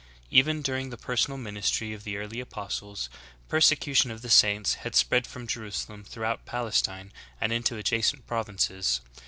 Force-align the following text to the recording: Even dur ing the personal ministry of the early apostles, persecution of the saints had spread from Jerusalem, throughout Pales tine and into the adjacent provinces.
Even 0.31 0.63
dur 0.63 0.77
ing 0.77 0.89
the 0.89 0.97
personal 0.97 1.37
ministry 1.37 1.93
of 1.93 2.03
the 2.03 2.17
early 2.17 2.39
apostles, 2.39 3.07
persecution 3.49 4.09
of 4.09 4.23
the 4.23 4.31
saints 4.31 4.73
had 4.81 4.95
spread 4.95 5.27
from 5.27 5.45
Jerusalem, 5.45 6.03
throughout 6.03 6.43
Pales 6.43 6.81
tine 6.81 7.11
and 7.39 7.53
into 7.53 7.75
the 7.75 7.81
adjacent 7.81 8.25
provinces. 8.25 9.01